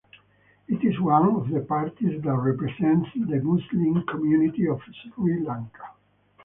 [0.67, 5.91] It is one of the parties that represents the Muslim community of Sri Lanka.